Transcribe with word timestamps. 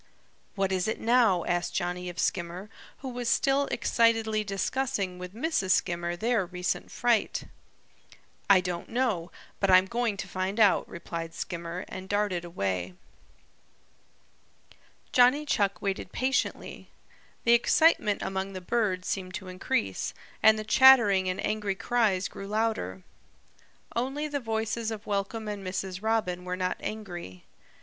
"What 0.55 0.71
is 0.71 0.87
it 0.87 0.99
now?" 0.99 1.45
asked 1.45 1.75
Johnny 1.75 2.09
of 2.09 2.17
Skimmer, 2.17 2.71
who 3.01 3.09
was 3.09 3.29
still 3.29 3.67
excitedly 3.67 4.43
discussing 4.43 5.19
with 5.19 5.35
Mrs. 5.35 5.73
Skimmer 5.73 6.15
their 6.15 6.43
recent 6.43 6.89
fright. 6.89 7.43
"I 8.49 8.61
don't 8.61 8.89
know, 8.89 9.31
but 9.59 9.69
I'm 9.69 9.85
going 9.85 10.17
to 10.17 10.27
find 10.27 10.59
out," 10.59 10.89
replied 10.89 11.35
Skimmer 11.35 11.85
and 11.87 12.09
darted 12.09 12.43
away. 12.43 12.95
Johnny 15.11 15.45
Chuck 15.45 15.79
waited 15.83 16.11
patiently. 16.11 16.89
The 17.43 17.53
excitement 17.53 18.23
among 18.23 18.53
the 18.53 18.59
birds 18.59 19.07
seemed 19.07 19.35
to 19.35 19.49
increase, 19.49 20.15
and 20.41 20.57
the 20.57 20.63
chattering 20.63 21.29
and 21.29 21.39
angry 21.45 21.75
cries 21.75 22.27
grew 22.27 22.47
louder. 22.47 23.03
Only 23.95 24.27
the 24.27 24.39
voices 24.39 24.89
of 24.89 25.05
Welcome 25.05 25.47
and 25.47 25.63
Mrs. 25.63 26.01
Robin 26.01 26.43
were 26.43 26.57
not 26.57 26.77
angry. 26.79 27.45